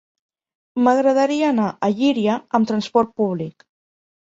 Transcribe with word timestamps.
M'agradaria 0.87 1.51
anar 1.51 1.67
a 1.89 1.91
Llíria 1.99 2.39
amb 2.61 2.73
transport 2.73 3.15
públic. 3.23 3.71